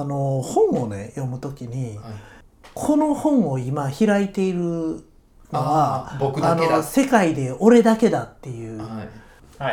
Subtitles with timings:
[0.00, 2.14] あの本をね読むときに、はい。
[2.72, 5.02] この本を今開いているの
[5.52, 6.74] は僕だけだ。
[6.74, 8.80] あの世界で俺だけだっていう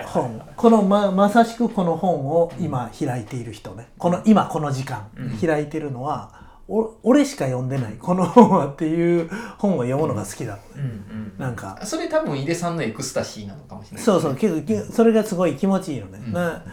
[0.08, 3.88] 本、このままさしくこの本を今開いている人ね。
[3.98, 5.10] この今この時間
[5.40, 11.34] 開いてるのは、お俺しか読んでないこの本はっていう本を読むのが好きだ、うんうん。
[11.38, 11.80] なんか。
[11.84, 14.04] それ多分井出さんのエクスタシーなのかもしれない。
[14.04, 16.34] そうそうけどけそれがすごい気持ちいいのね、うん。
[16.34, 16.64] な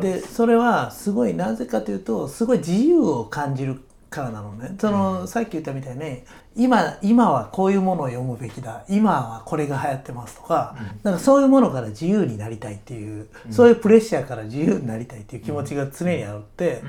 [0.00, 3.80] でそれはすごいなぜかというとすごい自由を感じる
[4.10, 4.74] からなのね。
[4.78, 6.22] その、さっき言ったみたいに
[6.56, 8.84] 今今はこういうものを読むべきだ。
[8.88, 16.82] 今はこれが流行ってますとか,、なんかそういうものから自由になりたいっていう、そういうプレッシャーから自由になりたいっていう気持ちが常にあって、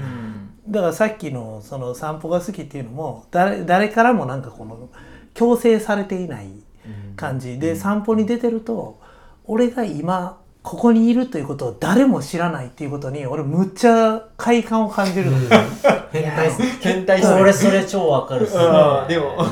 [0.65, 0.71] うん。
[0.71, 4.89] だからさっきのその散歩が好きっていうのも誰誰からもなんかこの
[5.35, 6.49] 強制されていない
[7.15, 7.59] 感じ。
[7.59, 8.99] で散歩に出てると
[9.45, 15.37] 俺が今ここにいるということを誰も知らないっていうことに俺むっちゃ快感を感じるの、
[16.11, 16.49] 変態。
[16.49, 18.63] っす変態俺それ超わかるっすね。
[19.09, 19.43] でも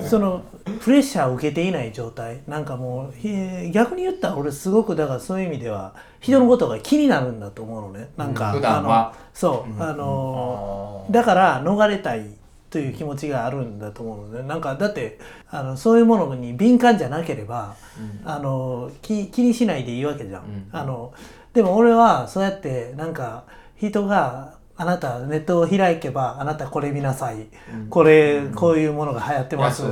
[0.00, 0.42] その
[0.80, 2.40] プレッシャーを受けていない状態。
[2.48, 8.08] なんかもうひ逆に言ったら俺すごくだからそういう意味では人のことが気になるんだと思うのね。
[8.16, 9.08] なんか、普段は。
[9.08, 12.26] あのそう、あのだから逃れたい
[12.70, 15.18] という気持ちがあるんだと思うのでなんかだって
[15.50, 17.76] あのそういうものに敏感じゃなければ、
[18.24, 20.42] あの気気にしないでいいわけじゃん。
[20.42, 20.68] うん。
[20.72, 21.12] あの
[21.54, 23.44] でも俺はそうやってなんか
[23.76, 27.46] 人があなたネットを開けばあなたこれ見なさい、
[27.88, 29.84] これ、こういうものが流行ってます。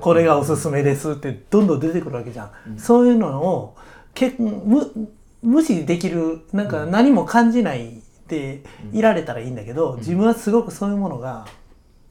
[0.00, 3.76] これがおすすめですってどんどん出てくるわけじゃん、そういうのを
[4.14, 11.46] け無無視できるなんか何も感じないでいられたらいいんだけど、自分はすごくそういうものが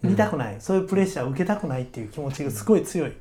[0.02, 3.13] 見たくない、そういうプレッシャーを受けたくないっていう気持ちがすごい強い、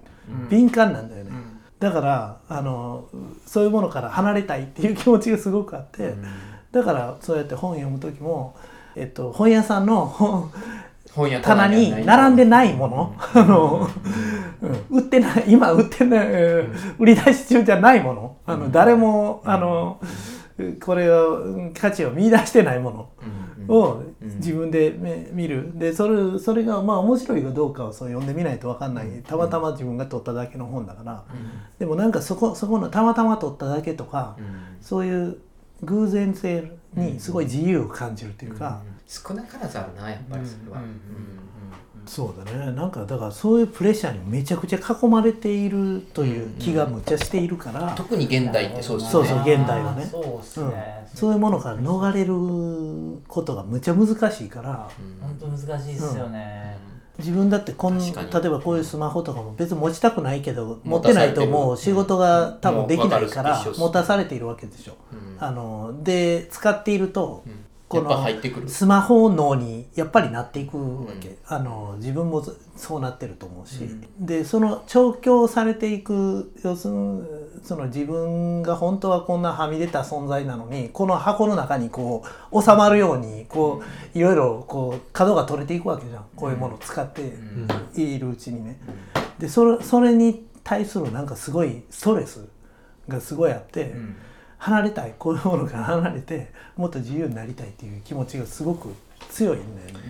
[0.49, 1.31] 敏感なんだよね、
[1.79, 3.09] だからあの
[3.47, 6.15] そういうものから離れたいっていう気持ちがすごくあって、
[6.73, 8.57] だからそうやって本読む時も、
[8.97, 10.53] えっと、本屋さんの本
[11.13, 13.91] 本屋棚に並んでないもの、あの、
[14.63, 14.99] うん。
[14.99, 16.29] 売ってない今売ってない、
[16.99, 18.37] 売り出し中じゃないもの。
[18.47, 20.01] あの、誰もあの、
[20.81, 23.09] これをうん価値を見出してないもの
[23.69, 25.79] を自分でめ見る。
[25.79, 29.07] でそれそれがまあ面白いかどうかをそう読んでみないと分かんない。
[29.27, 31.25] たまたま自分が取っただけの本だから、
[31.79, 34.37] でもなんかそこそこのたまたま取っただけとか、
[34.81, 35.39] そういう
[35.83, 38.81] 偶然性にすごい自由を感じるというか。
[39.11, 40.81] 少なからずあるなやっぱりそれは
[42.11, 42.73] そうだね。
[42.73, 50.05] なんかだからそういうプレッシャーにめちゃくちゃ囲まれているという気がむっちゃしているから、特に現代ってそうですそうそうよね現代はね。
[50.11, 50.71] そうっすうん。
[50.71, 54.91] ね、そういうものから逃れることがむちゃ難しいから。
[55.21, 56.77] 本当難しいっすよね、
[57.19, 64.97] 自分だってこん例えばこういうスマホとかも別に持ちたくないけど持持ったてないともう仕事が多分できないから持たされているわけでしょ。
[65.39, 67.45] あので使っていると、
[67.91, 68.69] この入ってくる。
[68.69, 72.41] スマホ脳にやっぱりなっていくわけ、あの自分も
[72.77, 73.81] そうなってると思うし、
[74.21, 77.23] でその調教されていく要するに
[77.65, 83.83] その自分が本当はこんなはみ出た存在なのにこの箱の中にこう収まるようにこ
[84.15, 86.25] ういろいろこう角が取れていくわけじゃん。
[86.37, 87.35] こういうものを使って
[87.97, 88.79] いるうちにね。
[89.41, 92.47] でそれそれに対するなんかすごいストレス
[93.09, 93.97] がすごいあって。
[94.61, 95.15] 離れたい。
[95.19, 98.95] こういうものから離れてもっと自由になりたいっていう気持ちがすごく
[99.31, 100.05] 強いんだよね。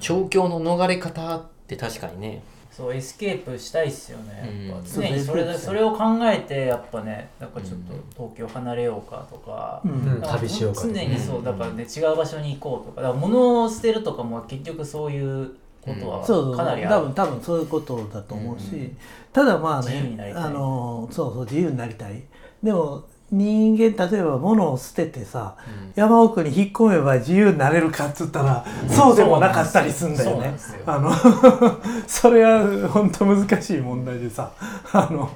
[0.00, 2.42] 調教の逃れ方って確かにね。
[2.70, 4.88] そうエスケープしたいっすよね、やっぱ。
[4.88, 5.58] 常にそれエスケープしたい。
[5.58, 7.80] それを考えてやっぱねなんかちょっ
[8.16, 9.80] と東京離れようかとか、
[10.22, 13.02] 旅しようかと常にそうだからね違う場所に行こうとか。
[13.02, 15.50] だから物を捨てるとかも結局そういう
[15.82, 18.92] ことはそうそうかなりある、多分多分そういうことだと思うし、
[19.32, 20.42] ただまあ自由になりたい。
[20.42, 22.22] ねあのそうそう自由になりたい。
[22.62, 23.04] でも
[23.36, 25.56] 人間例えば物を捨ててさ、
[25.94, 30.54] 山奥に引っ込めば自由になれるかっつったら、そうでもなかったりすんだよね。
[30.56, 31.12] そあの
[32.06, 34.52] それは本当難しい問題でさ
[34.92, 35.30] あの、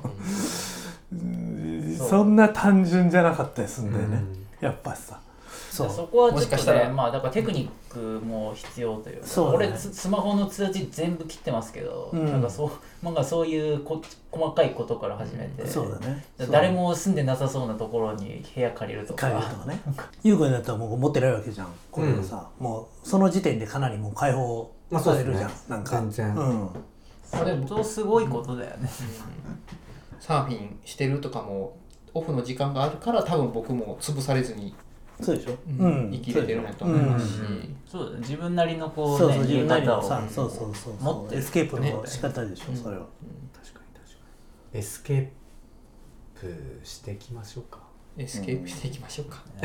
[1.99, 4.23] そうそんな単純じゃなかったりするんだよね、
[4.61, 5.19] やっぱさ
[5.87, 5.97] そう。
[5.97, 6.89] そこはちょっともしかしたら。
[6.89, 9.27] ねまあだからテクニックも必要というか。
[9.27, 9.67] そうだね。
[9.69, 12.27] 俺ススマホの通知全部切ってますけど、うん。
[12.27, 16.25] なんかそうなんかそういうこ細かいことから始めて、そうだね。
[16.51, 19.29] 誰も住んでなさそうなところに部屋借りるとか。
[19.29, 19.81] 帰るとかね。
[20.23, 21.69] 優子になったらもう持ってないわけじゃん。
[21.91, 25.77] これをさ、もうその時点でかなりもう解放まあそうされるじゃん、ですね。
[25.77, 25.91] なんか。
[25.93, 26.35] 全然。
[26.35, 26.69] うん。
[27.31, 28.89] それとすごいことだよね、
[30.19, 31.77] サーフィンしてるとかも
[32.15, 34.75] オフの時間があるから多分僕も潰されずに
[35.21, 36.11] そうでしょ、うん。
[36.13, 37.41] 生きれてるなと思いますし、
[37.87, 38.19] そうだね。
[38.21, 43.07] 自分なりのこうそうね言いそう自分なり方をのさそうそうそう持ってるそうエスケープの仕方でしょ、ねそれは、
[44.73, 45.29] エスケー
[46.41, 47.81] プしていきましょうか。
[48.17, 49.43] エスケープしていきましょうか。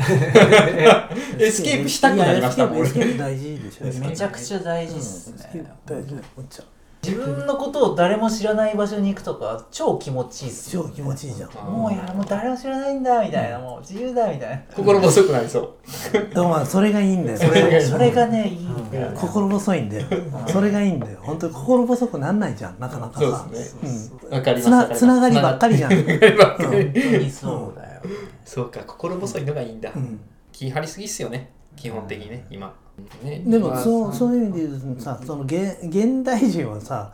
[1.38, 4.06] エスケープしたくなりましたもんエスケープ大事でしょ。
[4.06, 5.02] めちゃくちゃ大事っうん。
[5.02, 6.10] すねエスケープ大事。
[6.14, 6.64] だよこっちは
[7.04, 10.84] 自分のことを誰も知らない場所に行くとか超気持ちいいっすよ。
[10.84, 11.50] 超気持ちいいじゃん。
[11.70, 13.58] もういやもう誰も知らないんだみたいな。
[13.58, 14.74] もう自由だみたいな。
[14.74, 15.74] 心細くなりそう。
[16.12, 17.38] だからまあそれがいいんだよ。
[17.38, 17.82] それがいい。
[17.82, 19.10] それがねいいんだよ。
[19.10, 20.06] ね心細いんだよ。
[20.48, 21.18] それがいいんだよ。
[21.20, 23.44] 本当に心細くなんないじゃんなかなかさ。
[23.44, 24.20] そうですね。
[24.30, 24.36] うん。
[24.36, 26.18] わかりますつながりばっかりじゃん、本
[26.58, 28.02] 当にそうだよ。
[28.44, 29.90] そうか心細いのがいいんだ。
[29.94, 30.20] うん、
[30.52, 31.50] 気張りすぎっすよね。
[31.76, 32.72] 基本的にね今
[33.22, 37.12] ねでもまあそうそういう意味で言うとさその現現代人はさ、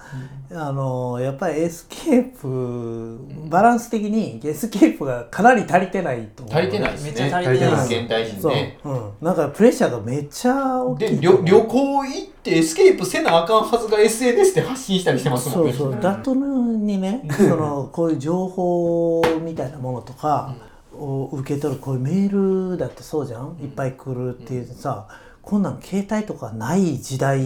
[0.53, 3.19] あのやっぱりエスケープ
[3.49, 6.55] バランス的にエスケープがかなり足りてないと思う。
[6.55, 6.93] 足りてない。
[6.93, 7.11] ですね。
[7.11, 8.00] めっちゃ足りてない。
[8.00, 15.73] 現代人そう、ねうん、なんかプレッシャーがめっちゃ大きいで旅旅行行ってエスケープせなあかんはずが SNS で発信したりしてますもんね。
[15.73, 16.00] そうそう。
[16.00, 20.55] だとにねそのこういう情報みたいなものとか
[20.93, 23.56] を受け取るこういうメールだってそうじゃん。
[23.62, 25.06] いっぱい来るっていうさ
[25.42, 27.40] こんなん携帯とかない時代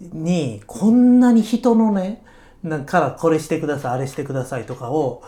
[0.00, 2.22] にこんなに人のね
[2.62, 5.22] なんからこれしてくださいあれしてくださいとかを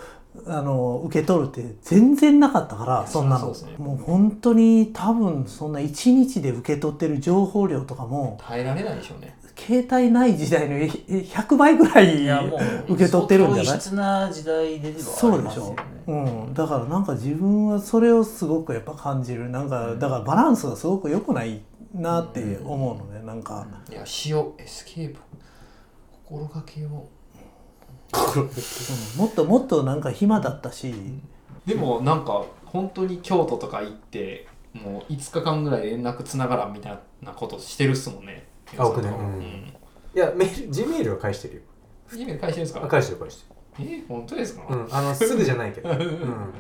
[0.47, 3.55] あの受け取るって全然なかったからそんなの。
[3.79, 9.37] もう本当に多分そんな1日で受け取ってる情報量とかも耐えられないでしょうね。
[9.59, 12.27] 携帯ない時代のえ100倍ぐらい
[12.89, 13.81] 受け取ってるんじゃない？
[15.03, 15.77] そうでしょりますよね、
[16.07, 16.15] う
[16.51, 19.49] ん、だからなんか自分はそれをすごくやっぱ感じる。
[19.51, 21.63] なんかだからバランスがすごく良くない
[21.95, 23.25] なって思うのね。
[23.27, 25.21] なんか、いやしようエスケープ。
[26.25, 26.89] 心がけよ
[28.15, 29.19] うん。
[29.19, 38.47] もっともっとなんか暇だったし、うでもなんか本当に京都とか行ってもう5日間ぐらい連絡つながらんみたいなことしてるっすもんね。
[38.77, 39.09] あ僕ね。
[39.09, 39.73] うん。
[40.15, 41.61] いやメール G メールは返してるよ。
[42.13, 46.53] ール返してるんですあか返してる返してえ本当ですか、るうんあのすぐじゃないけど、 うん、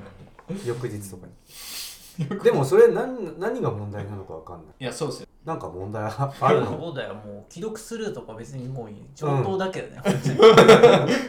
[0.65, 1.33] 翌日とかに。
[2.43, 4.67] でもそれ何何が問題なのかわかんない。
[4.81, 5.29] いやそうですよ。
[5.45, 6.79] なんか問題ああるの？
[6.79, 7.15] そうだよ。
[7.15, 10.29] もう既読スルーとか別にもう上等だけどね、本当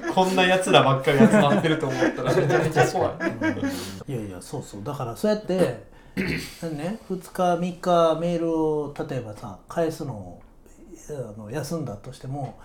[0.09, 2.33] にこんなやつらばっかり集まってると思ったら。
[2.33, 3.13] めちゃめちゃ怖い。
[4.07, 4.83] いやいやそうそう。
[4.83, 5.87] だからそうやって
[6.17, 10.41] ね2日3日メールを例えばさ返すのを
[11.09, 12.59] あの休んだとしても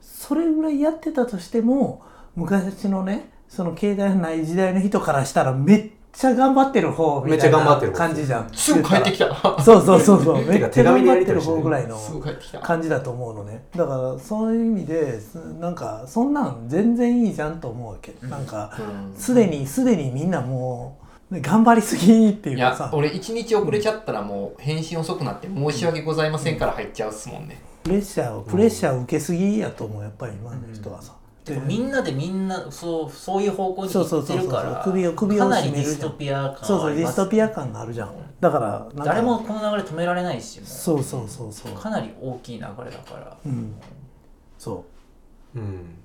[0.00, 2.02] それぐらいやってたとしても
[2.36, 7.98] 昔のねその携帯のない時代の人からしたらめっちゃ頑張ってる方みめっちたいなゃ頑張ってる方。
[7.98, 8.48] 感じじゃん。
[8.52, 9.34] すぐ帰ってきた。
[9.62, 10.42] そうそうそうそう。
[10.46, 12.60] めっちゃ頑張ってる方ぐらいのすぐ帰ってきた。
[12.60, 13.64] 感じだと思うのね。
[13.76, 19.16] だからそういう意味ですなんかそんなん全然いいじゃんと思うわけ、なんかうん。
[19.16, 20.98] すでにすでにみんなも
[21.30, 31.12] うね頑張りすぎっていういやかさ俺1日遅れちゃったらもう返信遅くなって申し訳ございませんから入っちゃうっすもんね、プレッシャーをプレッシャーを受けすぎやと思うやっぱり今の人はさ、
[31.44, 34.80] でみんなでみんなそうそういう方向に行ってるからそうそうそうそう。
[34.84, 38.14] 首を首をかなりディストピア感そうそうディストピアア感があるじゃん。
[38.40, 39.04] だから。
[39.04, 41.72] 誰もこの流れ止められないしそうそうそうそう。
[41.72, 43.36] かなり大きい流れだから。
[43.44, 43.74] うん。
[44.58, 44.84] そ
[45.54, 45.58] う。
[45.58, 45.96] ん。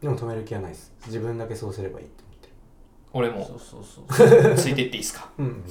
[0.00, 0.92] でも止める気はないです。
[1.06, 2.24] 自分だけそうすればいいと
[3.14, 3.46] 俺も。
[3.46, 5.30] そうそうそうついてっていいっすか？
[5.38, 5.64] 思ってる、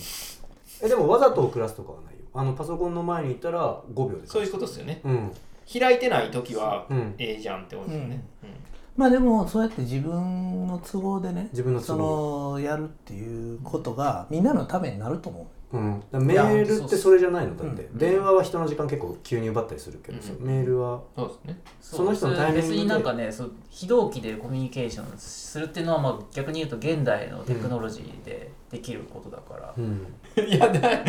[0.81, 2.19] うん、えでもわざと遅らすとかはないよ。
[2.33, 5.01] あのパソコンの前にいたら5秒でそういうことですよね。
[5.03, 5.31] うん。
[5.71, 7.15] 開いてない時はうん。
[7.17, 8.49] ええじゃんってことですよね、うん
[8.95, 12.51] まあでもそうやって自分の都合でね自分のそ都合。
[12.53, 15.45] のやるっていうことがみんなのためになると思う
[15.77, 17.55] ん、だからメールってそれじゃないの？
[17.55, 17.97] だって、うん。
[17.97, 20.45] 電話は人の時間結構急に奪ったりするけどさ、うん。
[20.45, 21.01] メールは？
[21.15, 21.59] そうですね。
[21.81, 22.67] その人のタイミングで。
[22.69, 30.07] 別になんかねそう非同期でコミュニケーションするっていうのはまあ逆に言うと現代のテクノロジーでできることだから、うん。
[30.47, 30.79] いやだ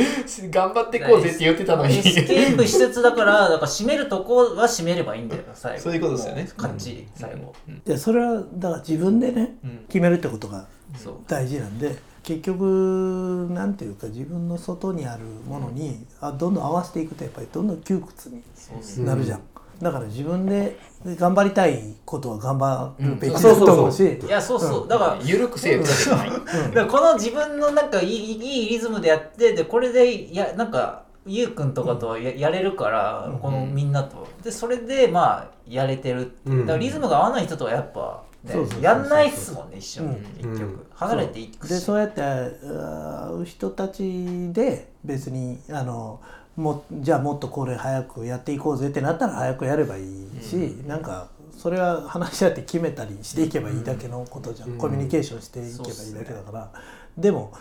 [0.50, 1.98] 頑張ってこうぜって言ってたのに。
[1.98, 5.82] エスケープしつつだからだから締めるとこは締めればいいんだよ 最後。
[5.82, 6.42] そういうことですよね。
[6.44, 7.74] もうかっちり最後、うん。
[7.74, 9.84] ういやそれはだから自分でねうん。
[9.88, 10.66] 決めるってことが
[11.26, 18.42] 大事なんで結局なんていうか自分の外にあるものにあどんどん合わせていくとやっぱりどんどん窮屈に
[19.04, 19.40] なるじゃん、
[19.80, 23.42] だから自分で頑張りたいことは頑張るべきうん。
[23.42, 24.18] だと思うし。
[24.26, 25.90] いやそうそう、だからゆるくせえだか
[26.74, 33.38] らこの自分のなんかいいいいリズムでやってでこれでやなんかゆうくんとかとはややれるから、うん。
[33.38, 34.26] このみんなと。
[34.42, 36.60] でそれでまあやれてる、うん。
[36.60, 38.52] だからリズムが合わない人とはやっぱ、ね。
[38.52, 38.82] そうそうそうそう。
[38.82, 40.08] やんないっすもんね一緒に、
[40.42, 40.50] うん。
[40.52, 41.70] 結離れていくし。
[41.70, 42.50] でそうやって会
[43.32, 46.20] う人たちで別にあの
[46.56, 50.54] もじゃあもっとこれ早くやっていこうぜってなったら早くやればいいし、
[50.86, 54.78] なんかそれは話し合って決めたりしていけばいいだけのことじゃん、うん。
[54.78, 56.70] コミュニケーションしていけばいいだけだから、
[57.16, 57.52] でも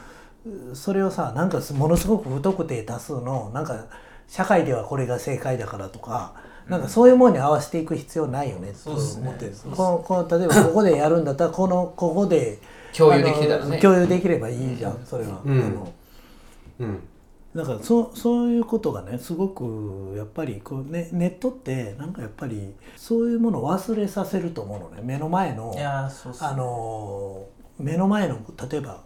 [0.74, 3.86] それをさなんかものすごく不特定多数のなんか
[4.28, 6.34] 社会ではこれが正解だからとか。
[6.68, 9.28] なんかそういうものに合わせていく必要ないよねとそうっすね。
[9.28, 12.60] 思ってるねこのこの例えばここでやるんだったらこのここで
[12.96, 13.80] 共有できてたらね。
[13.80, 15.62] 共有できればいいじゃん、それは、うん。
[15.62, 15.94] あの
[16.80, 17.00] うん。
[17.56, 25.02] だからそうそういうことがねすごくやっぱりこう、ね、ネットってなんかやっぱりそういうものを忘れさせると思うのね。
[25.04, 26.48] 目の前のいやーそうっすね。
[26.50, 27.46] あの
[27.78, 28.40] 目の前の
[28.70, 29.04] 例えば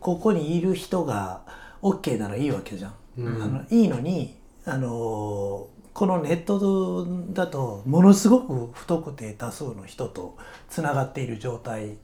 [0.00, 1.42] ここにいる人が
[1.82, 2.94] OK ならいいわけじゃん。
[3.18, 3.42] うん。
[3.42, 5.66] あのいいのにあの
[6.00, 10.38] このネットだとものすごく不特定多数の人と
[10.70, 11.98] つながっている状態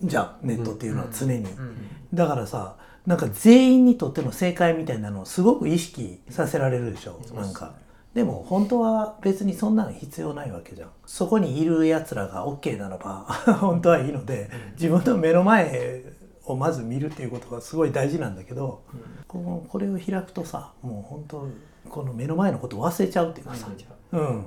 [0.00, 1.38] じゃんネットっていうのは常に。
[1.38, 1.76] うん
[2.14, 7.74] だからさなんか全員にとっての正解みたいなのをすごく意識させられるでしょ、なんか。
[8.14, 10.90] でも本当は別にそんなの必要ないわけじゃん。
[11.04, 13.24] そこにいるやつらが OK ならば
[13.58, 16.04] 本当はいいので自分の目の前
[16.44, 18.84] をまず見るっていうことがすごい大事なんだけど、
[19.26, 21.48] このこれを開くとさもう本当
[21.86, 23.68] この目の前のことを忘れちゃうっていうかさ、
[24.12, 24.16] う。
[24.16, 24.46] ん、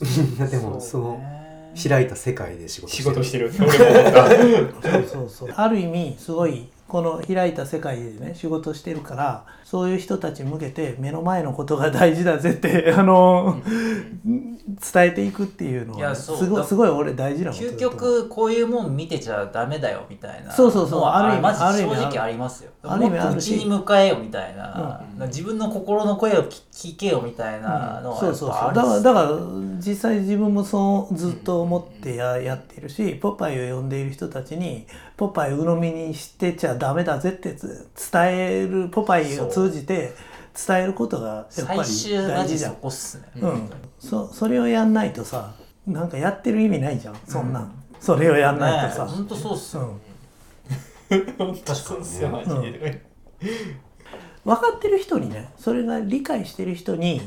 [0.50, 1.44] でもそのね。
[1.76, 4.88] 開いた世界で仕事仕事してる俺も思った。
[4.88, 5.50] そうそうそう。
[5.56, 13.60] ある意味すごいこの開いた世界でね仕事してるからそういう人たちに向けて目の前のことが大事だぜって あの
[14.24, 20.50] 伝えていくっていうのはすごすごい俺大事なことだ究極こういうもん見てちゃダメだよみたいな。
[20.50, 21.02] そうそうそう。
[21.04, 22.70] ある意味マジある意味正直ありますよ。
[22.82, 23.54] ある意味あるし。
[23.54, 25.26] うちに迎えよみたいな、うん。
[25.26, 29.38] 自分の心の声を聞聞けよみたいなのはそうそうそうやっぱあるだからだから
[29.78, 40.12] 実際自分もそうずっと思ってややっているしポパイを呼んでいる人たちにポパイを鵜呑みにしてちゃダメだぜってつ伝えるポパイを通じて
[40.66, 41.84] 伝えることがやっぱり大
[42.46, 42.76] 事じゃん。
[42.76, 45.54] こっすね、うん、そそれをやんないとさ
[45.86, 47.16] なんかやってる意味ないじゃん。
[47.26, 50.00] そんなん、それをやんないとさ、ねえほんとそうっすよ、
[51.10, 53.04] うん、本当そうっすよマジで
[54.44, 57.20] 分かってる人にねそれが理解してる人に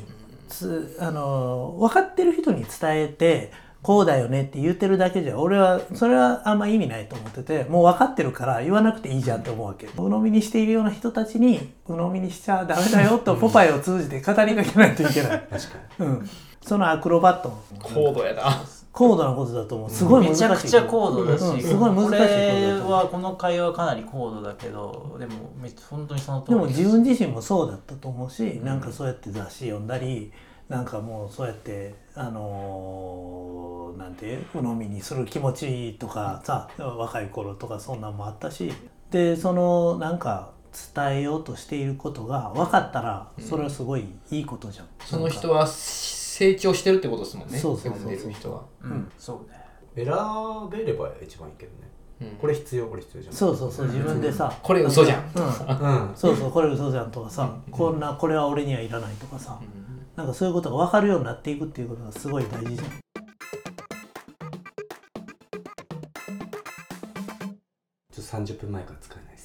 [0.47, 3.51] つあの分かってる人に伝えて
[3.81, 9.87] こうだよねって言ってるだけじゃ俺はそれはあんま意味ないと思っててもう分かってるから言わなくていいじゃんって思うわけ。
[9.87, 15.57] 鵜呑みにしているような人たちに鵜呑みにしちゃダメだよとポパイを通じて語りかけないといけない、 確か
[15.99, 16.29] うん、
[16.61, 18.61] そのアクロバット高度やな。
[18.97, 19.89] 高度なことだと思う。
[19.91, 21.61] すごい難しいめちゃくちゃ高度だし、うん。
[21.61, 22.91] すごい難しいことこだとれ思う。
[22.91, 30.31] はこの会話かなり高度だけどでもめ本当にその通りでも自分自身もそうだったと思うし、なんかそうやって雑誌読んだり
[30.69, 38.71] なんかもうそうやってあのーなんて鵜呑みにする気持ちとかさ若い頃とかそんなんもあったし
[39.09, 40.51] でそのなんか
[40.95, 44.87] 伝えようとしていることが分かったらそれはすごいいいことじゃん。
[44.99, 48.15] その人は成長してるってことですもんねそうそうそう。
[48.15, 48.63] そう人は。
[48.83, 49.57] うん、そうね。
[49.95, 50.13] に選
[50.69, 51.89] べれば一番いいけどね。
[52.21, 52.37] うん。
[52.37, 53.33] これ必要これ必要じゃん。
[53.33, 55.31] そうそうそう自分でさ、これ嘘じゃん。
[55.35, 56.09] うん。
[56.09, 56.15] うん。
[56.15, 59.59] そうそうこれ嘘じゃんとかさ、こんなこれは俺にはいらないとかさ、
[60.17, 62.87] なんかそういうことが分かるようになっていくっていうことがすごい大事じゃん。
[62.89, 69.37] ちょっと30分前から使えないで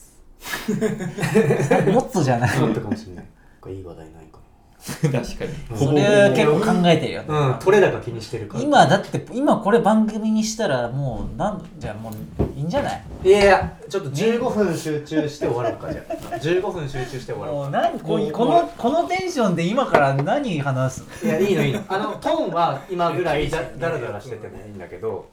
[1.84, 1.84] す。
[1.92, 2.58] もっとじゃない。
[2.58, 3.26] もっとかもしれない。
[3.60, 4.38] これいい話題ないか
[5.02, 5.78] 確かに。
[5.78, 7.56] それは結構考えてるようん。
[7.60, 8.64] 取れ高気にしてるから。
[8.64, 12.12] 今だって今これ番組にしたらもうなんじゃあもう
[12.58, 13.02] いいんじゃない？
[13.24, 16.34] いやいやちょっと15分集中して終わろうかじゃあ。
[16.36, 21.04] 15分集中して終わろうもかう何このこのテンションで今から何話す？
[21.24, 21.80] いやいいのいいの。
[21.88, 25.26] あの トーンは今ぐらいだだらだらしててもいいんだけど。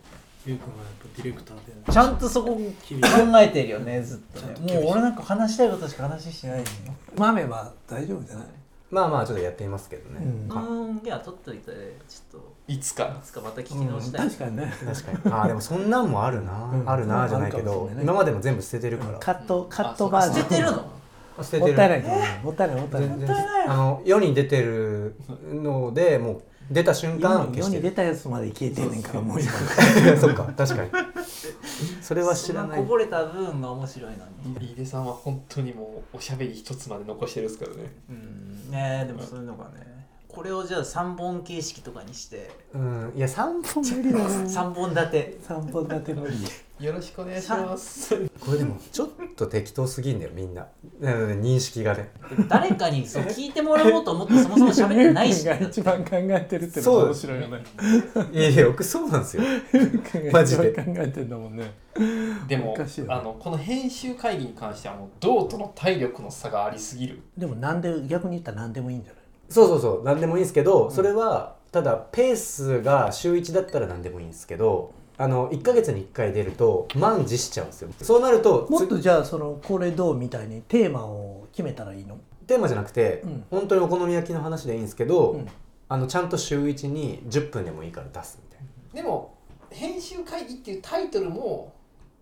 [0.46, 1.92] ゆうくんはやっぱディレクターで。
[1.92, 2.62] ちゃんとそこ考
[3.42, 4.74] えてるよねずっとね。
[4.82, 8.46] もう俺なんか話したいことしか話してないしね豆は大丈夫じゃない、
[8.92, 10.20] まあまあちょっとやってみますけどね、
[10.50, 10.88] うん。
[10.90, 10.98] うん。
[11.06, 11.72] いや取っといて。
[12.08, 12.54] ちょっと。
[12.68, 13.06] いつか。
[13.06, 14.74] いつかまた聞き直したい、確かにね。
[14.86, 15.18] 確かに。
[15.34, 16.90] あーでもそんなんもあるな、うん。
[16.90, 18.04] あるなじゃないけあるかもどしれないね。
[18.04, 20.44] 今までも全部捨ててるから、カットカットバージョン。
[20.44, 20.92] 捨ててるの？
[21.38, 21.66] あ捨ててる。
[21.68, 22.02] もったいない。
[22.44, 23.10] もったいないもったいない。
[23.20, 23.38] 全然。
[23.68, 25.16] あの世に出てる
[25.54, 26.42] のでもう
[26.72, 29.52] 出た瞬間世に世消してるに出たやつまで消えてんねんからもう今
[30.18, 30.92] そっか確かに
[32.02, 32.80] それは知らない。
[32.80, 34.54] こぼれた分が面白いのに。
[34.60, 37.94] 飯出さんは本当にもうおしゃべり一つまで残してるっすからね。
[38.10, 38.72] うん。
[38.72, 39.99] ねでもそういうのがね
[40.30, 42.52] これをじゃあ3本形式とかにして。
[42.74, 44.26] うんいや3本無理だな。
[44.46, 45.38] 3本立て。
[45.42, 46.36] 三本立て無理
[46.86, 48.16] よろしくお願いします。
[48.40, 50.68] これでもちょっと適当すぎんだよみんな。
[51.02, 52.12] なので認識がね。
[52.48, 55.46] 誰かにそう聞いてもらおうと思ってそもそも喋ってないし。
[55.48, 57.64] ゆうくんが一番考えてるってのが面白いよね。
[58.32, 59.44] いやいや僕そうなんですよ。
[60.32, 60.70] マジで。
[60.70, 61.74] 一番考えてんだもんね。
[62.48, 63.14] でもおかしいよね。
[63.16, 67.20] あのこの編集会議に関してはもう銅との体力の差がありすぎる。
[67.36, 69.19] でもなんで逆に言ったら何でもいいんじゃない？
[69.50, 77.90] そうそうそう何でもいいんですけど、それはただペースが週1だったら何でもいいんですけどあの1ヶ月に1回出ると満持しちゃうんですよ。
[78.02, 82.18] そうなるともっとじゃあそのこれどうみたいにテーマを決めたらいいの？
[82.48, 83.44] テーマじゃなくて、うん。
[83.52, 85.48] 本当にお好み焼きの話でいいんですけど、うん。
[85.88, 89.02] あのちゃんと週1に10分でもいいから出すみたいな。
[89.04, 89.36] でも
[89.70, 91.74] 編集会議っていうタイトルも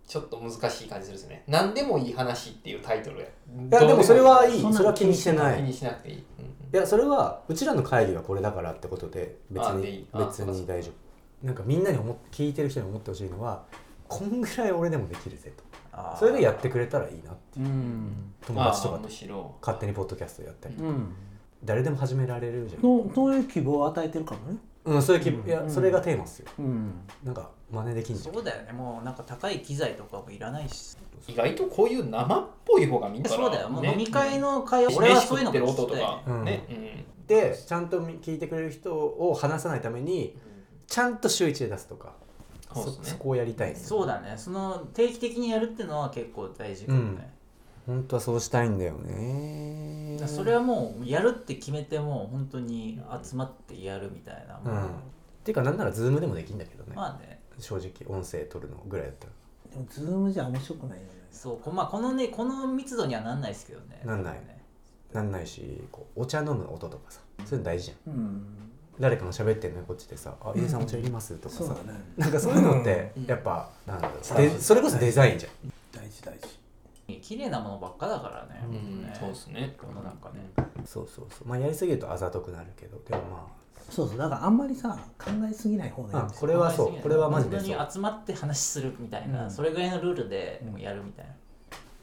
[0.06, 1.44] ちょっと難しい感じするですね。
[1.46, 3.24] 何でもいい話っていうタイトルや。
[3.24, 4.72] いいやでもそれはいい。
[4.72, 5.56] それは気にしてない。
[5.56, 6.37] 気にしなくていい、うん
[6.72, 10.06] いやそれはうちらの会議がこれだからってことで別あでいにい。
[10.12, 11.46] あ別に大丈夫。
[11.46, 13.64] なんかみんなに思っ聞いてる人に思ってほしいのは
[14.08, 15.64] こんぐらい俺でもできるぜと。
[15.92, 16.18] あー。
[16.18, 17.60] それでやってくれたらいいなう。
[17.60, 18.32] ん。
[18.46, 18.96] 友達とかと。
[18.96, 19.54] あーむしろ。
[19.60, 20.74] 勝手にポッドキャストやったり。
[20.76, 21.14] うん。
[21.64, 22.82] 誰でも始められるじゃん。
[22.82, 25.46] のそういう希望を与えてるかもねうんそういう気分。
[25.46, 25.70] いやうん。
[25.70, 26.48] それがテーマっすよ。
[26.58, 26.92] うん。
[27.24, 28.34] なんか真似できんじゃん。
[28.34, 28.72] そうだよね。
[28.72, 30.96] もうなんか高い機材とかもいらないし。
[31.26, 33.28] 意外とこういう生っぽい方がみんな。
[33.28, 33.68] そうだよ。
[33.68, 33.92] もうね。
[33.92, 36.44] 飲み会の会話、飯俺はそういうのが聞きたい音とか、うん。
[36.44, 40.36] ね、でちゃんと聞いてくれる人を話さないために
[40.86, 42.14] ちゃんと週1で出すとか。
[42.74, 43.04] そうですね。
[43.04, 44.34] そこをやりたいねそうだね。
[44.36, 47.30] その定期的にやるっていうのは結構大事かもね、
[47.88, 50.18] 本当はそうしたいんだよね。
[50.26, 54.84] それはもうやるって決めても本当に集まってやるみたいな、うん。
[54.84, 54.88] っ
[55.42, 57.40] ていうかなんなら Zoom でもできるんだけどね、まあね。
[57.58, 59.32] 正直音声取るのぐらいだったら。
[59.72, 61.10] でも Zoom じゃ面白くないよね。
[61.30, 64.02] そうこ,、まあ、このねこの密度にはなんないですけどね。
[64.04, 64.34] なんない。
[64.34, 64.62] ね
[65.14, 68.12] なんないしこうお茶飲む音とかさそういうの大事じゃん。
[68.12, 68.46] うん。
[69.00, 71.64] 誰かが喋ってんのにこっちでさ「あ井出さんお茶いります?」とかさ。
[71.64, 71.98] そうだね。
[72.18, 73.24] なんかそういうのってうん。
[73.24, 74.36] やっぱなんだろう。
[74.36, 75.52] でそれこそデザインじゃん。
[75.90, 76.58] 大事大事
[77.28, 79.02] 綺麗なものばっかだからね,、うん。
[79.02, 79.14] ね。
[79.20, 79.76] そうですね。
[79.82, 80.40] 世の中ね。
[80.86, 81.48] そうそうそう。
[81.48, 82.98] まあやりすぎるとあざとくなるけど。
[83.00, 83.46] でもま
[83.90, 84.18] そうそう。
[84.18, 87.02] だからあんまりさ考えすぎない方がいいんあですよこれはそう。
[87.02, 87.76] これはマジで本そう。
[87.76, 89.50] 当に集まって話するみたいな、うん。
[89.50, 91.32] それぐらいのルールでもうやるみたいな、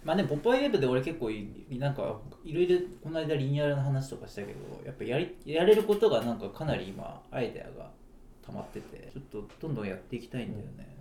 [0.04, 7.90] まあでもポップアイウェブで俺結構いなんかいろいろこの間リニューアルの話とかしたけどやっぱやりやれることがなんかかなり今アイデアが
[8.46, 10.96] 溜まっててちょっとどんどんやっていきたいんだよね、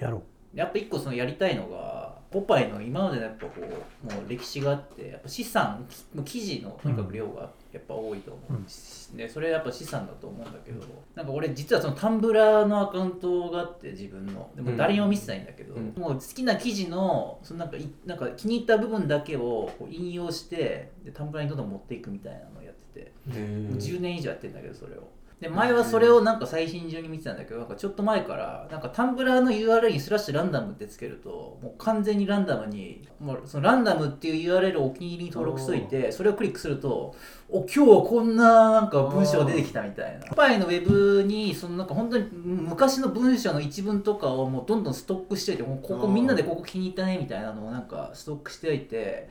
[0.00, 5.86] やろやっぱ一個そのやりたいのがポパイの今までのやっぱこうもう歴史があってやっぱ資産
[6.24, 14.50] 記事のとにかく量がやっぱ多いと思う、でそれはやっぱ資産だと思うんだけど、なんか俺実はそのタンブラーのアカウントがあって自分の。
[14.54, 15.94] でも誰にも見せてないんだけど、うん。
[15.96, 23.12] もう好きな記事のそのなんかいなんか気に入った部分だけをこう引用してでタンブラーにどんどん持っていくみたいなのをやってて。
[23.28, 23.38] もう
[23.76, 25.08] 10年以上やってんだけどそれを
[25.40, 37.14] で前はそれをなんか最新順に見てたんだけどなんかちょっと前からなんかタンブラーの URL にスラッシュランダムってつけるともう完全にランダムにもうそのランダムっていう URL をお気に入りに登録しといてそれをクリックすると
[37.48, 40.26] お今日はこんななんか文章が出てきたみたいな。
[40.34, 49.28] パイのウェブにそのなんか本当に昔の文章の一文とかをもうどんどんストックしておいてもうここみんなでここ気に入ったねみたいなのをなんかストックしておいて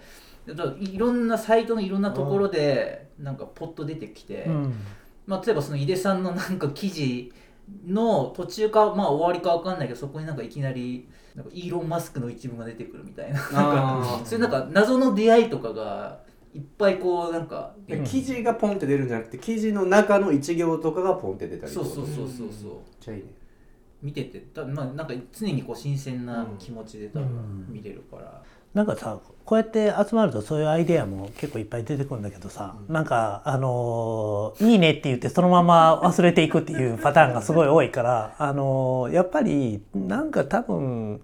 [0.80, 4.74] いろんなサイトのいろんなところでなんかポッと出てきて、う、うん、
[5.28, 7.32] まあ、例えばその井出さんのなんか記事
[7.86, 13.34] の途中か、まあ、終わりか分かんないけどそこになんかいきなりなんかイーロン・マスクの一文が出てくるみたいな。
[13.34, 16.20] なんかそういうなんか謎の出会いとかが
[16.56, 22.28] いっぱいこうなんかで記事がポンって出るんじゃなくて記事の中の一行とかがポンって出たりそうそううそうそう。
[22.50, 23.28] そうじゃいいね。
[24.02, 27.66] 見ててた、まあ、なんか常にこう新鮮な気持ちで多う分ん。
[27.70, 41.22] 見れるから、なんかさこうやって集まるとそういうアイデアも結構いっぱい出てくるんだけどさ、なんかあのーいいね」って言ってそのまま忘れていくっていうパターンがすごい多いから、あのーやっぱりなんか多分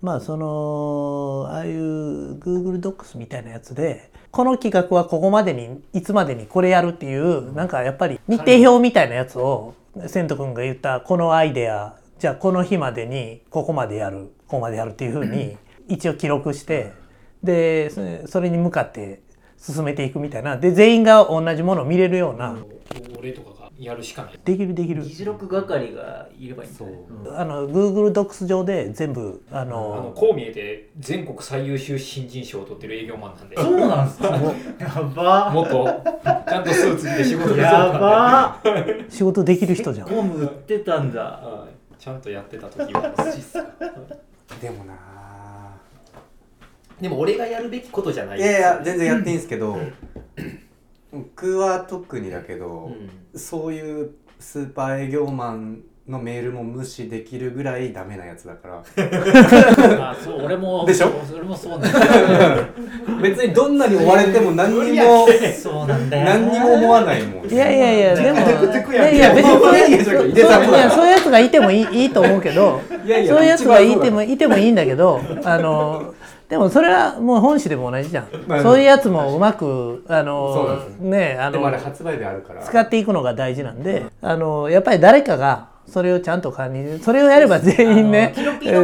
[0.00, 9.74] まあそのああいう Google Docs みたいなやつでこの企画はここまでにいつまでにこれやるっていうなんかやっぱり日程表みたいなやつを
[10.06, 15.56] 千斗君が言ったこのアイデアじゃあこの日までにここまでやるここまでやるっていうふうに
[15.90, 16.92] 一応記録して
[17.42, 19.22] でそれそれに向かって
[19.58, 20.56] 進めていくみたいな。
[20.56, 22.56] で全員が同じものを見れるような
[23.18, 24.40] 俺とかがやるしかない。
[24.44, 25.02] できるできる。
[25.02, 26.92] 議事録係がいればいいんだね。
[27.24, 27.34] そう。
[27.36, 33.56] あの Google Docs 上で全部ああののこう見えて全国最優秀新人賞を取ってる営業マンなんで。
[33.56, 34.28] そうなんすか？
[34.80, 35.50] やば。
[35.50, 35.84] もっと
[36.48, 38.60] ちゃんとスーツ着て仕事でやば
[39.10, 40.08] 仕事できる人じゃん。
[40.08, 41.20] ゴム売ってたんだ。
[41.22, 41.74] はい。
[41.98, 43.02] ちゃんとやってた時は
[44.62, 44.94] でもな
[47.00, 49.78] でも俺がやるべきことじゃないいやいや全然やっていいんですけど
[51.12, 52.92] 僕は特にだけど、
[53.34, 53.38] うん。
[53.38, 58.82] そういうスーパー営業マンのメールも無視できるぐらいダメなやつだから。
[60.10, 61.10] あそう俺もでしょ？
[61.34, 62.66] 俺もそうなんだよ。
[63.22, 65.26] 別にどんなに追われても何にも
[65.60, 67.46] そうなんだよ何にも思わないもん。
[67.48, 76.14] いやいやいやでもいやいや別にそういうやそういうやつがいてもいいいいと思うけどいやいやそういうやつがいても一いてもいいんだけどあの
[76.50, 82.62] でもそれはもう本誌でも同じじゃん、まあそういうやつもうまくあのねあのでもあれ発売日あるから。
[82.62, 88.34] 使っていくのが大事なんで、あのやっぱり誰かがそれをちゃんと管理それをやれば全員ね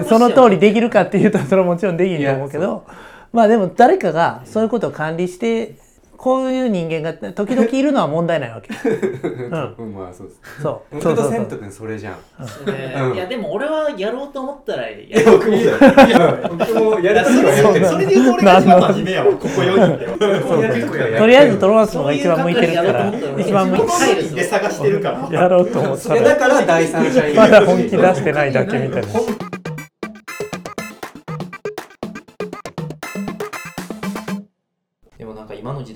[0.09, 2.87] その通りできるかっていうとそれはもちろんできると思うけど
[3.33, 5.79] まあでも誰かがそういうことを管理して
[6.16, 8.72] こういう人間が時々いるのは問題ないわけ。
[8.88, 9.94] うんうん。
[9.94, 10.40] まあそうです。
[10.62, 10.94] そう。
[10.94, 11.31] 僕そうそうそう。
[11.31, 15.79] とセント君それじゃんいやでも俺はやろうと思ったらやいや僕もやる。
[17.88, 25.40] それで言うと俺が一番真面目やわここ4人とりあえずトロマスのが一番向いてるから一番向いて入るで探してるから。
[25.42, 29.09] やろうと思ったいやだらから第三者ま だ本気出してないだけみたいな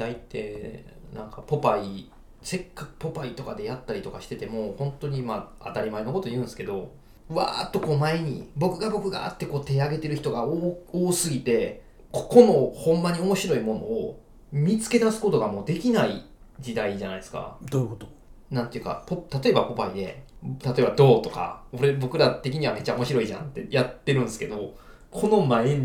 [0.01, 0.85] 代って
[1.15, 2.11] なんかポパイ
[2.43, 6.91] せっかくポパイとかでやったりとかしてても本当にまあ当たり前のこと言うんですけど
[7.29, 16.25] わーっとこう前に僕が僕がってこう手挙げてる人が多多すぎてここのほんまに面白いものを見つけ出すことがもうできない
[16.59, 17.57] 時代じゃないですか。
[17.71, 18.07] どういうこと？
[18.51, 24.75] なんていうかポ例えばポパイで例えば「どう?」とか俺僕ら的にはめっちゃ面白いじゃんってやってるんですけど
[25.11, 25.79] この前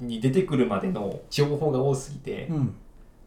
[0.00, 2.74] に出てくるまでの情報が多すぎて、うん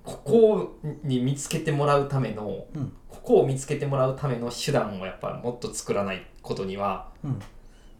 [0.04, 2.94] ここに見つけてもらうための、うん。
[3.10, 7.40] ここを見つけてもらうための手段をやっぱもっと作らないことにはうん。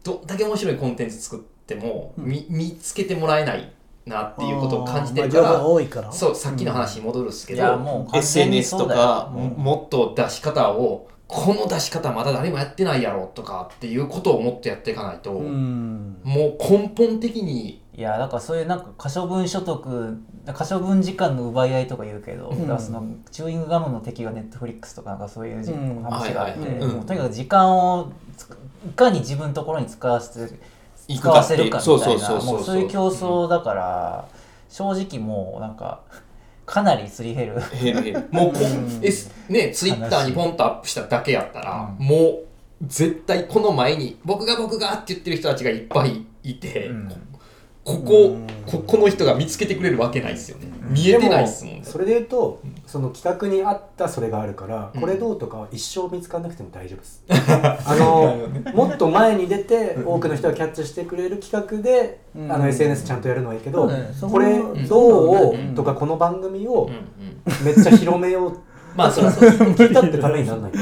[0.02, 2.24] どんだけ面白いコンテンツ作っても、うん。
[2.26, 3.72] み見つけてもらえない
[4.04, 6.12] なっていうことを感じてるから、まあから。
[6.12, 9.48] そうさっきの話に戻るんですけいど、やもう SNS とか、うん。
[9.56, 16.20] もっと出し方をこの出し方まだ誰もやってないやろとかっていうことをもっとやっていかないと、うん。
[16.22, 20.18] もう根本的にいやだからそういうなんか可処分所得
[20.52, 22.60] 可処分時間の奪い合いとか言うけど、うん。
[22.62, 26.88] だからそのチューイングガムの敵がネットフリックスとかなんかそういう話があって、はいはいはい。
[26.88, 28.12] もうとにかく時間を
[28.86, 30.58] いかに自分のところに使わせて
[31.08, 34.28] 使わせるかみたいなもうそういう競争だから、
[34.68, 36.02] 正直もうなんか
[36.66, 37.62] かなりすり減る。
[37.82, 38.28] 減る減る。
[38.32, 39.00] もうこうん。
[39.00, 42.44] ね、ツイッターにポンとアップしただけやったら、うもう
[42.82, 47.12] 絶対この前に僕が僕がって言ってる人たちがいっぱいいて、うん
[47.84, 48.46] ここうん。
[48.66, 50.72] ここの人が見つけてくれるわけないですよね。
[50.88, 51.80] 見えてないですもんね。
[51.84, 57.24] それで言うとその企画に合ったそれがあるから、うんこれどうとかは一生見つからなくても大丈夫です。
[57.28, 62.52] あのもっと前に出て多くの人がキャッチしてくれる企画で、うん。
[62.52, 64.88] あの SNS ちゃんとやるのはいいけど、そうねそここれん。
[64.88, 65.74] どう、うん。
[65.74, 66.88] とかこの番組を
[67.64, 68.58] めっちゃ広めよう
[68.96, 69.50] まあそりゃそう。
[69.50, 70.72] です聞いたってためにならない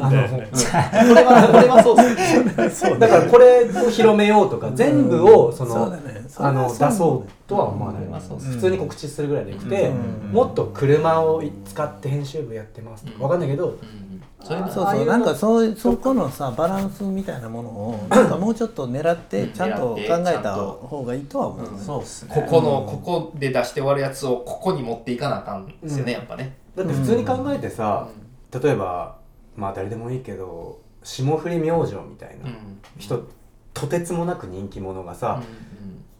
[0.00, 0.28] あの
[1.08, 5.92] これはこれはそうですねだからこれを広めようとか全部をその、
[6.38, 10.32] あの出そうとは思わない、普通に告知するぐらいでよくて、うん。
[10.32, 13.22] もっと車を使って編集部やってますとかうん。
[13.22, 14.22] わかんないけど、うん。
[14.42, 15.06] それそう。
[15.06, 21.78] なんかそうそこのさバランスみたいなものをなんかもうちょっと狙ってちゃんと考えた方がいいとは思う、うん。
[21.78, 28.08] そうっすねここのここで出して終わるやつをここに持っていかなあかんですよね、うんやっぱね、だって普通に考えてさ、
[28.62, 29.18] 例えば
[29.56, 32.80] まあ誰でもいいけど霜降り明星みたいなうん。
[32.98, 33.26] 人、
[33.74, 35.66] とてつもなく人気者がさ、うん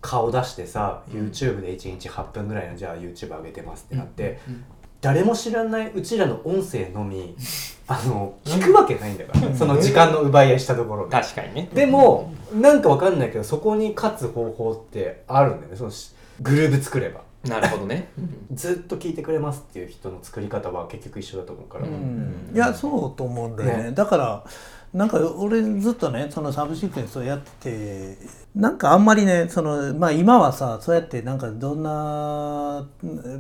[0.03, 1.29] 顔出してさうん。
[1.29, 4.64] YouTube で1日8分ぐらいのじゃあ YouTube 上げてますってなって、うん
[5.03, 7.37] 誰も知らないうちらの音声のみ
[7.87, 11.11] あの聞くわけないんだから、その時間の奪い合いしたところで。
[11.12, 11.69] 確かにね。
[11.73, 15.77] でもなんかわかんないけどそこに勝つ方法ってあるんだよね。
[15.77, 18.09] そのしグルーブ作ればなるほどね、
[18.53, 22.51] ずっと聞いてくれますっていう人の作り方は結局一緒だと思うから、うん。
[22.55, 23.85] いやそうと思うんだよね。
[23.85, 23.93] ね。
[23.93, 24.45] だから
[24.93, 28.19] なんか俺ずっとねそのサブシークエンスをやってて
[28.55, 32.89] なんかあんまりねそのまあ今はさそうやってなんかどんな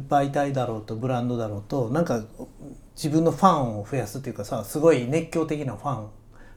[0.08, 2.22] 媒体だろうとブランドだろうとなんか
[2.94, 6.08] 自分のファンを増やすっていうかさすごい熱狂的なファン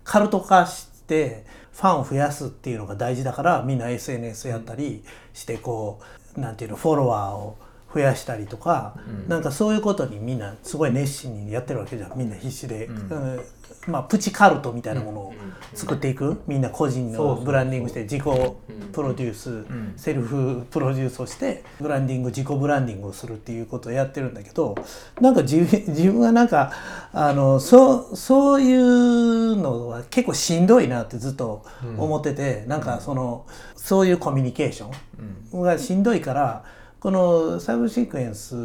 [0.04, 7.58] カルト化してファンを増やすっていうのが大事だからみんな SNS やったりしてこうなんていうのフォロワーを
[7.93, 8.95] 増やしたりとか、
[9.28, 12.17] なんかそういうことにみんなすごい熱心にやってるわけじゃん。
[12.17, 13.41] みんな必死で、うん。
[13.88, 15.34] まあプチカルトみたいなものを
[15.73, 16.41] 作っていく。
[16.47, 18.21] みんな個人のブランディングして自己
[18.91, 19.65] プロデュース、
[19.97, 24.75] セルフプロデュースをしてブランディング自己ブランディングをするっていうことをやってるんだけど
[25.21, 26.71] なんか自分 自分はなんか
[27.12, 31.63] あのそうそういうのは結構しんどいなってずっと
[31.97, 36.63] 思ってて、なんかそのそういうコミュニケーションがしんどいから
[37.00, 38.56] このサブシークエンス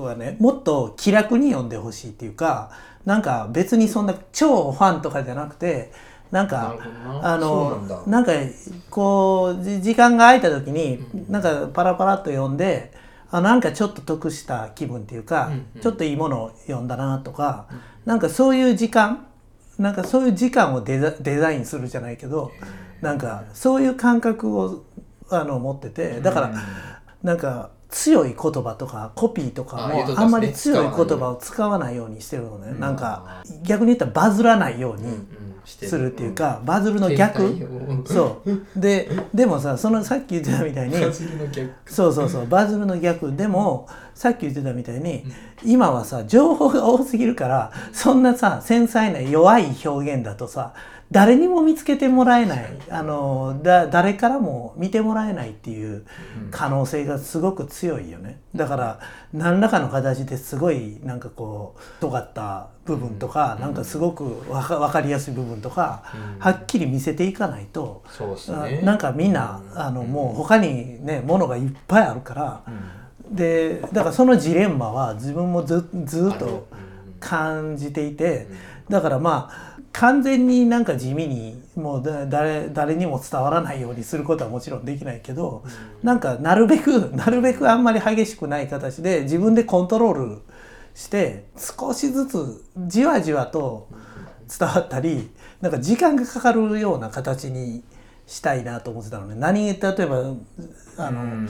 [0.00, 2.70] はねもっと気楽に読んでほしいっていうか
[3.04, 5.92] なんか別にそんな超ファンとかじゃなくて
[6.30, 6.76] なんか
[7.22, 8.32] あのなんか
[8.90, 12.92] こうじ時間が空いた時になんかパラパラっと読んで
[13.30, 15.80] あなんかちょっと得した気分っていうか、うんうん。
[15.80, 17.66] ちょっといいものを読んだなとか、
[18.04, 19.26] なんかそういう時間
[19.78, 22.52] なんかそういう時間をデザデザインするじゃないけど、
[23.00, 24.84] なんかそういう感覚を
[25.28, 26.54] あの持っててだから、
[27.26, 35.08] なんか強い言葉とかコピーとかもあんまり強い言葉を使わないようにしてるのね、なんか逆に言ったらバズらないように
[35.64, 37.42] するっていうか、バズるの逆、
[38.06, 38.80] そう。
[38.80, 40.96] ででもさそのさっき言ってたみたいに
[41.84, 43.34] そうそうそうバズるの逆。
[43.34, 45.24] でもさっき言ってたみたいに、
[45.64, 50.74] 今はさ情報が多すぎるからそんなさ繊細な弱い表現だとさ
[51.10, 52.66] 誰にも見つけてもらえない。
[52.90, 56.04] あのだ誰からも見てもらえないっていう
[56.50, 58.40] 可能性がすごく強いよね。
[58.54, 59.00] だから
[59.32, 66.02] 何らかの形ですごいなんかこう尖った部分とか、なんかすごくわか分かりやすい部分とか、
[66.38, 68.80] はっきり見せていかないと、そうですね。
[68.82, 72.62] あなんかみんな、あのもう他にねものがいっぱいあるから、
[73.30, 76.66] でだからそのジレンマは自分もずずっと
[77.20, 78.46] 感じていて、
[78.88, 85.64] だからまあ完全になんか地味にもうだ誰誰にも伝わらないようにすることはもちろんできないけど、
[86.02, 90.42] なんかなるべくなるべくあんまり激しくない形で自分でコントロール
[90.94, 93.88] して少しずつじわじわと
[94.58, 97.82] 伝わったりなんか時間がかかるような形に
[98.26, 99.34] したいなと思ってたのね。
[99.36, 100.34] 何例えば
[100.98, 101.48] あの、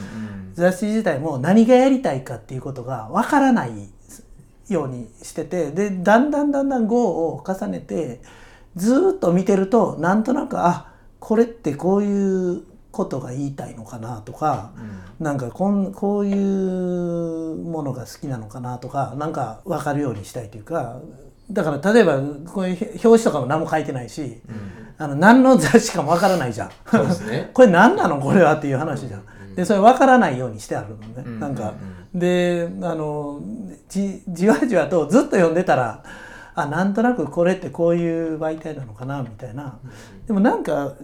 [0.53, 3.89] 雑誌自体も何がやりたいかっていうことがわからない
[4.69, 8.21] ようにしててでだんだんだんだん GO を重ねて
[8.75, 14.71] ずーっと見てるとなんとなくあこれってこういうことが言いたいのかなとか、
[15.19, 20.99] なんかこんこういうものが好きなのかなとかなんか分かるようにしたいというか
[21.51, 24.41] だから例えばこういう表紙とかも何も書いてないし、
[24.97, 26.71] あの何の雑誌かも分からないじゃん。
[26.89, 27.51] そうですね。
[27.53, 28.19] これ何なの？
[28.19, 29.55] これはっていう話じゃん。
[29.55, 31.39] でそれ分からないようにしてあるのね。
[31.39, 31.73] なんか
[32.19, 33.41] であの
[33.89, 36.03] じじわじわとずっと読んでたら
[36.55, 39.77] あなんとなくこれってこういう媒体なのかなみたいな。
[40.25, 40.95] でもなんか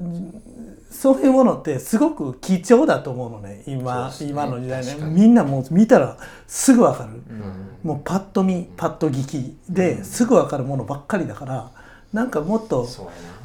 [0.90, 4.28] そういうものってすごく貴重だと思うのね今,、ね。
[4.28, 4.96] 今の時代ね。
[5.02, 7.22] みんなもう見たらすぐ分かる。
[7.30, 7.88] うん。
[7.88, 9.58] もうパッと見パッと聞き。
[9.70, 11.70] ですぐ分かるものばっかりだから
[12.12, 12.88] なんかもっと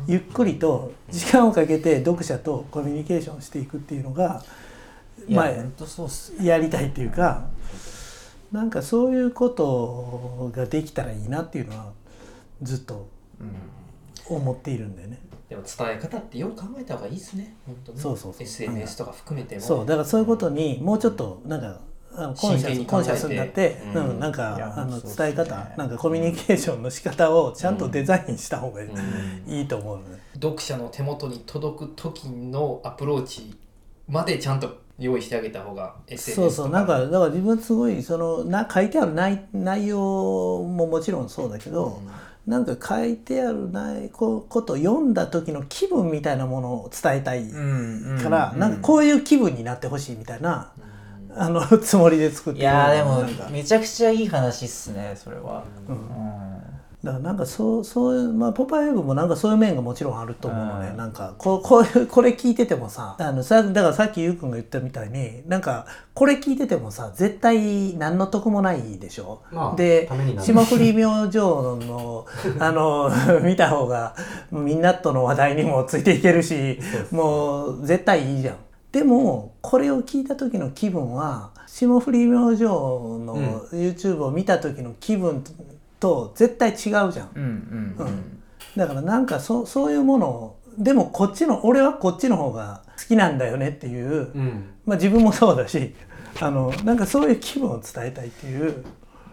[0.07, 4.43] ゆっくりと時間をかけて読者とコミュニケーションしていくっていうのが
[5.29, 5.47] ま
[6.43, 7.49] やりたいっていうか
[8.53, 11.93] なんかそういうことができたらいいなっていうのは
[12.63, 13.09] ずっと
[14.29, 15.19] 思っているんだよね。
[15.49, 17.55] でも伝え方ってよく考えた方がいいですね。
[17.67, 18.01] 本当ね。
[18.01, 18.43] そうそうそう。
[18.43, 19.61] SNS とか含めても。
[19.61, 21.81] そうだからそういうことにもうちょっとなんか
[22.37, 28.89] コンシャスコンシャスになって、ううんんなんかあの伝え方なんかコミュニケーションの仕方をちゃんとデザインした方がい
[29.47, 30.05] い,、と思うね。
[30.35, 33.57] 読者の手元に届く時のアプローチ
[34.09, 42.03] までちゃんと用意してあげた方が SNS そうそうなんかだから自分すごいそのな書いてある内内容ももちろんそうだけど、
[42.47, 50.73] なんか書いてある内ここと読んだ時の気分みたいなものを伝えたいから、なんかこういう気分になってほしいみたいな、
[51.35, 56.68] あのつもりで作っていやーでもめちゃくちゃいい話っすねそれは、うん
[57.09, 60.97] だからなんかそうそういうまあポパイもなんかそういう面がもちろんあると思うのね、うん。
[60.99, 70.11] なんかこうこういうこれ聞いててもさあのさだからさっきゆうくんが言ったみたいになんかこれ聞いててもさ絶対何の得もないでしょ、まあで
[70.43, 72.27] 霜降り明星の
[72.61, 73.11] あの
[73.43, 74.15] 見た方が
[74.51, 76.79] みんなとの話題にもついていけるし
[77.11, 78.57] もう絶対いいじゃん。
[78.93, 83.37] でもこれを聞いた時の気分は霜降り明星の
[83.73, 85.45] YouTube を見た時の気分
[86.01, 86.77] と絶対違う
[87.13, 87.31] じゃん。
[87.35, 88.43] うんうんうん。
[88.77, 94.71] だからなんかそそういうものをでもこっちの俺はこっちの方が好きなんだよねっていう、うん。
[94.87, 95.95] まあ自分もそうだし
[96.41, 98.85] あのなんかそういう気分を伝えたいっていう。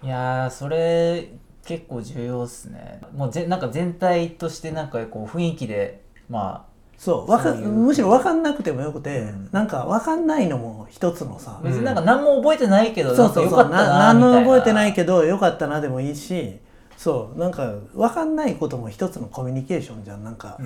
[0.04, 1.30] いやーそれ
[1.66, 3.02] 結構重要っすね。
[3.16, 9.50] もうぜなんか全体としてなんかこう雰囲気でまそうわかそういうむしろ分かんなくてもよくて、うん。
[9.52, 16.60] なんか分かんないのも一つのさ、あ別になんか何も覚えてないけど、そうそう何も覚えてないどけどよかったなでもいいし
[16.98, 20.58] そうなんか分かんないことも一つのコミュニケーションじゃんなんか、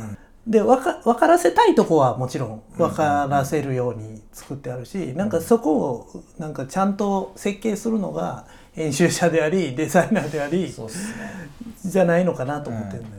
[0.48, 11.50] で分か分からせたいとこはもちろん分からせるように作ってあるし、なんかそこをなんかちゃんと設計するのが編集者でありデザイナーでありそうっすね。
[11.84, 13.19] じゃないのかなと思ってるんだよ